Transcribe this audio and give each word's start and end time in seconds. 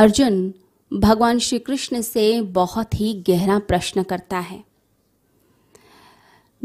अर्जुन 0.00 0.54
भगवान 0.92 1.38
श्री 1.38 1.58
कृष्ण 1.58 2.00
से 2.00 2.40
बहुत 2.40 2.94
ही 2.94 3.12
गहरा 3.28 3.58
प्रश्न 3.58 4.02
करता 4.02 4.38
है। 4.38 4.64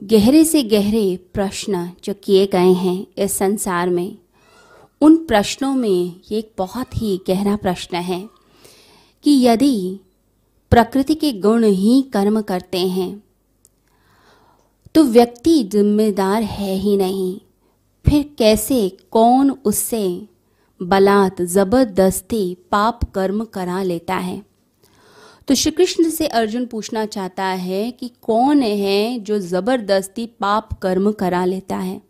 गहरे 0.04 0.44
से 0.46 0.64
गहरे 0.64 1.18
प्रश्न 1.34 1.92
जो 2.04 2.14
किए 2.14 2.46
गए 2.48 2.72
हैं 2.74 3.08
इस 3.18 3.38
संसार 3.38 3.90
में, 3.90 4.18
उन 5.02 5.18
प्रश्नों 5.26 5.74
में 5.76 6.22
एक 6.32 6.52
बहुत 6.58 6.96
ही 6.98 7.20
गहरा 7.28 7.56
प्रश्न 7.56 7.96
है 7.96 8.30
कि 9.24 9.32
यदि 9.48 10.00
प्रकृति 10.72 11.16
के 11.16 11.32
गुण 11.34 11.64
ही 11.64 12.02
कर्म 12.02 12.42
करते 12.42 12.88
हैं 12.88 13.24
तो 14.96 15.04
व्यक्ति 15.04 15.64
जिम्मेदार 15.64 16.44
है 16.44 16.76
ही 16.76 16.96
नहीं। 16.98 17.40
फिर 18.06 18.36
कैसे, 18.38 18.90
कौन 18.90 19.52
उससे 19.52 20.28
बलात्, 20.82 21.42
ज़बरदस्ती 21.42 22.56
पाप 22.72 23.04
कर्म 23.14 23.44
करा 23.44 23.82
लेता 23.84 24.16
है। 24.16 24.42
तो 25.48 25.56
श्री 25.56 25.72
कृष्ण 25.72 26.10
से 26.10 26.28
अर्जुन 26.28 26.66
पूछना 26.66 27.06
चाहता 27.06 27.44
है 27.44 27.90
कि 27.92 28.12
कौन 28.22 28.62
है 28.62 29.20
जो 29.20 29.40
ज़बरदस्ती 29.40 30.26
पाप 30.42 30.74
कर्म 30.82 31.12
करा 31.12 31.44
लेता 31.46 31.78
है? 31.78 32.02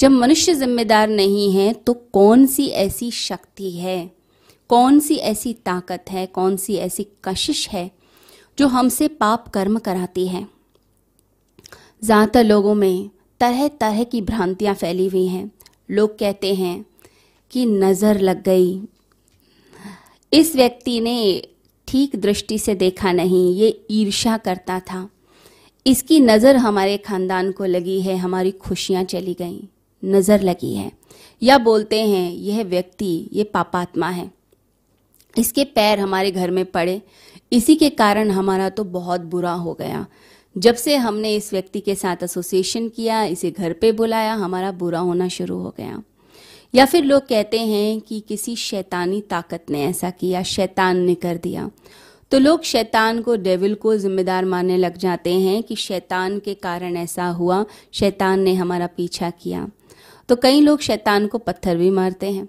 जब 0.00 0.10
मनुष्य 0.10 0.54
जिम्मेदार 0.54 1.08
नहीं 1.08 1.52
है 1.52 1.72
तो 1.72 1.94
कौन 2.12 2.46
सी 2.46 2.66
ऐसी 2.66 3.10
शक्ति 3.10 3.70
है? 3.70 4.10
कौन 4.70 4.98
सी 5.00 5.16
ऐसी 5.16 5.52
ताकत 5.66 6.04
है? 6.10 6.26
कौन 6.26 6.56
सी 6.56 6.76
ऐसी 6.76 7.06
कशिश 7.24 7.68
है 7.68 7.90
जो 8.58 8.66
हमसे 8.66 9.08
पाप 9.08 9.48
कर्म 9.48 9.78
कराती 9.78 10.26
है? 10.28 10.46
ज़्यादातर 12.02 12.44
लोगों 12.44 12.74
में 12.74 13.10
तरह 13.40 13.68
तरह 13.70 14.02
की 14.04 14.20
भ्रांतियाँ 14.22 14.74
फैली 14.74 15.06
हुई 15.08 15.26
हैं। 15.26 15.50
लोग 15.90 16.18
कहते 16.18 16.54
हैं 16.54 16.84
कि 17.52 17.66
नज़र 17.66 18.20
लग 18.20 18.42
गई। 18.42 18.80
इस 20.32 20.54
व्यक्ति 20.56 21.00
ने 21.00 21.42
ठीक 21.88 22.16
दृष्टि 22.16 22.58
से 22.58 22.74
देखा 22.74 23.12
नहीं, 23.12 23.54
ये 23.54 23.86
ईर्ष्या 23.90 24.36
करता 24.36 24.80
था। 24.80 25.08
इसकी 25.86 26.20
नज़र 26.20 26.56
हमारे 26.56 26.96
खानदान 26.96 27.50
को 27.52 27.64
लगी 27.64 28.00
है, 28.00 28.16
हमारी 28.16 28.50
खुशियाँ 28.50 29.04
चली 29.04 29.34
गई, 29.34 29.68
नज़र 30.02 30.42
लगी 30.42 30.74
है। 30.74 30.90
या 31.42 31.58
बोलते 31.58 32.00
हैं, 32.00 32.32
यह 32.32 32.64
व्यक्ति, 32.64 33.28
ये 33.32 33.44
पापात्मा 33.44 34.08
है। 34.08 34.30
इसके 35.38 35.64
पैर 35.64 36.00
हमारे 36.00 36.30
घर 36.30 36.50
में 36.50 36.64
पड़े। 36.64 37.00
इसी 37.52 37.76
के 37.76 37.90
कारण 37.90 38.30
हमारा 38.30 38.68
तो 38.68 38.84
बहुत 38.84 39.20
बुरा 39.20 39.52
हो 39.52 39.74
गया। 39.74 40.06
जब 40.56 40.74
से 40.74 40.96
हमने 40.96 41.34
इस 41.36 41.52
व्यक्ति 41.52 41.80
के 41.80 41.94
साथ 41.94 42.22
एसोसिएशन 42.22 42.88
किया, 42.88 43.22
इसे 43.24 43.50
घर 43.50 43.72
पे 43.72 43.92
बुलाया, 43.92 44.34
हमारा 44.34 44.72
बुरा 44.72 44.98
होना 44.98 45.28
शुरू 45.28 45.58
हो 45.58 45.74
गया। 45.78 46.02
या 46.76 46.84
फिर 46.84 47.04
लोग 47.04 47.22
कहते 47.22 47.58
हैं 47.58 48.00
कि 48.00 48.20
किसी 48.20 48.56
शैतानी 48.56 49.20
ताकत 49.20 49.64
ने 49.70 49.84
ऐसा 49.84 50.10
किया, 50.10 50.42
शैतान 50.42 50.96
ने 50.96 51.14
कर 51.14 51.36
दिया। 51.36 51.70
तो 52.30 52.38
लोग 52.38 52.62
शैतान 52.62 53.20
को 53.20 53.36
डेविल 53.36 53.74
को 53.74 53.96
जिम्मेदार 53.96 54.44
मानने 54.44 54.76
लग 54.76 54.96
जाते 54.96 55.32
हैं 55.32 55.62
कि 55.62 55.76
शैतान 55.76 56.38
के 56.38 56.54
कारण 56.54 56.96
ऐसा 56.96 57.26
हुआ, 57.26 57.64
शैतान 57.92 58.40
ने 58.40 58.54
हमारा 58.54 58.86
पीछा 58.86 59.30
किया। 59.30 59.66
तो 60.28 60.36
कई 60.36 60.60
लोग 60.60 60.80
शैतान 60.80 61.26
को 61.26 61.38
पत्थर 61.38 61.76
भी 61.76 61.90
मारते 61.90 62.30
हैं। 62.30 62.48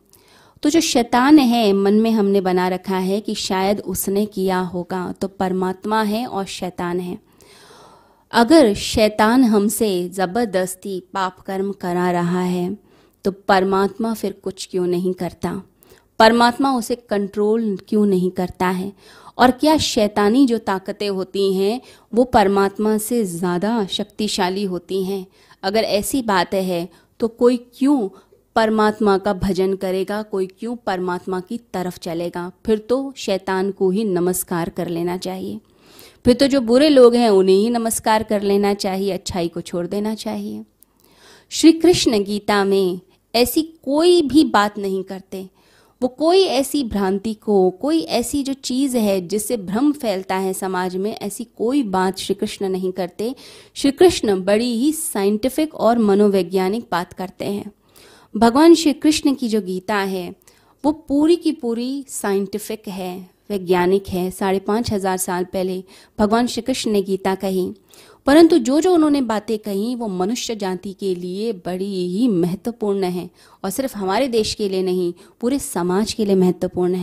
तो 0.64 0.70
जो 0.70 0.80
शैतान 0.80 1.40
है, 1.40 1.72
मन 1.74 1.94
में 1.94 2.12
हमने 2.12 2.42
बना 2.42 2.68
रखा 2.68 2.98
है 2.98 3.20
कि 3.22 3.36
शायद 3.36 3.80
उसने 3.80 4.26
किया 4.26 4.60
होगा 4.60 5.12
तो 5.22 5.28
परमात्मा 5.28 6.02
है 6.02 6.26
और 6.26 6.46
शैतान 6.46 7.00
है। 7.00 7.18
अगर 8.32 8.74
शैतान 8.74 9.44
हमसे 9.44 10.10
ज़बरदस्ती 10.10 11.00
पाप 11.14 11.40
कर्म 11.40 11.72
करा 11.72 12.12
रहा 12.12 12.42
है 12.42 12.87
तो 13.28 13.32
परमात्मा 13.48 14.14
फिर 14.14 14.32
कुछ 14.44 14.68
क्यों 14.72 14.86
नहीं 14.88 15.14
करता? 15.14 15.52
परमात्मा 16.20 16.72
उसे 16.74 16.96
कंट्रोल 17.10 17.78
क्यों 17.88 18.06
नहीं 18.06 18.30
करता 18.32 18.68
है? 18.68 18.92
और 19.38 19.52
क्या 19.52 19.76
शैतानी 19.78 20.46
जो 20.46 20.58
ताकतें 20.58 21.10
होती 21.10 21.54
हैं, 21.54 21.82
वो 22.14 22.24
परमात्मा 22.24 22.98
से 22.98 23.24
ज़्यादा 23.26 23.86
शक्तिशाली 23.86 24.64
होती 24.64 25.04
हैं? 25.04 25.26
अगर 25.64 25.84
ऐसी 25.84 26.22
बात 26.22 26.54
है 26.54 26.88
तो 27.20 27.28
कोई 27.28 27.58
क्यों 27.78 28.08
परमात्मा 28.56 29.18
का 29.18 29.34
भजन 29.34 29.74
करेगा? 29.76 30.22
कोई 30.22 30.48
क्यों 30.50 30.76
परमात्मा 30.76 31.40
की 31.40 31.58
तरफ़ 31.74 32.00
चलेगा? 32.00 32.52
फिर 32.66 32.78
तो 32.80 33.14
शैतान 33.18 33.72
को 33.72 33.90
ही 33.90 34.04
नमस्कार 34.04 34.70
कर 34.70 34.88
लेना 34.88 35.18
चाहिए। 35.18 35.60
फिर 36.26 36.34
तो 36.34 36.48
जो 36.48 36.62
बुरे 36.62 36.90
लोग 36.90 37.16
हैं, 37.16 37.30
उन्हें 37.30 37.56
ही 37.56 37.70
नमस्कार 37.70 38.24
कर 38.24 38.42
लेना 38.42 38.74
चाहिए, 38.76 39.12
अच्छाई 39.12 39.48
को 39.48 39.62
छोड़ 39.62 39.86
देना 39.88 40.16
चाहिए। 40.16 40.64
श्री 41.52 41.72
कृष्ण 41.72 42.24
गीता 42.24 42.64
में 42.64 43.00
ऐसी 43.38 43.62
कोई 43.84 44.22
भी 44.22 44.44
बात 44.44 44.78
नहीं 44.78 45.04
करते। 45.04 45.48
वो 46.02 46.08
कोई 46.08 46.42
ऐसी 46.44 46.84
भ्रांति 46.84 47.34
को, 47.34 47.70
कोई 47.72 48.02
ऐसी 48.02 48.42
जो 48.44 48.54
चीज़ 48.54 48.98
है 48.98 49.20
जिससे 49.28 49.58
भ्रम 49.58 49.92
फैलता 49.92 50.36
है 50.36 50.54
समाज 50.54 50.96
में, 50.96 51.12
ऐसी 51.12 51.44
कोई 51.58 51.82
बात 51.84 52.18
श्री 52.18 52.36
कृष्ण 52.36 52.70
नहीं 52.70 52.92
करते। 52.92 53.34
श्री 53.76 53.92
कृष्ण 53.92 54.40
बड़ी 54.44 54.74
ही 54.74 54.92
साइंटिफिक 54.94 55.74
और 55.76 55.98
मनोवैज्ञानिक 56.00 56.88
बात 56.92 57.14
करते 57.14 57.46
हैं। 57.46 57.72
भगवान 58.34 58.76
श्री 58.76 58.94
कृष्ण 58.94 59.34
की 59.34 59.48
जो 59.48 59.62
गीता 59.62 59.96
है, 59.96 60.30
वो 60.84 60.92
पूरी 60.92 61.36
की 61.36 61.52
पूरी 61.52 62.06
साइंटिफिक 62.08 62.88
है, 62.88 63.18
वैज्ञानिक 63.50 64.08
है। 64.10 64.30
साढ़े 64.32 64.60
पाँच 64.60 64.92
हज़ार 64.94 65.18
साल 65.18 65.44
पहले 65.44 65.84
भगवान 66.20 66.48
श्री 66.48 66.62
कृष्ण 66.62 66.92
ने 66.92 67.02
गीता 67.02 67.36
कही। 67.36 67.72
परंतु 68.28 68.58
जो 68.58 68.82
जो 68.82 68.94
उन्होंने 68.94 69.22
बातें 69.22 69.58
कही, 69.60 69.96
वो 69.96 70.08
मनुष्य 70.08 70.56
जाति 70.56 70.94
के 70.94 71.16
लिए 71.16 71.54
बड़ी 71.54 72.08
ही 72.08 72.28
महत्वपूर्ण 72.28 73.04
है 73.04 73.30
और 73.64 73.70
सिर्फ़ 73.70 73.98
हमारे 73.98 74.28
देश 74.28 74.54
के 74.54 74.70
लिए 74.70 74.84
नहीं, 74.84 75.14
पूरे 75.42 75.60
समाज 75.60 76.14
के 76.14 76.26
लिए 76.26 76.36
महत्वपूर्ण 76.36 76.94
है। 76.94 76.96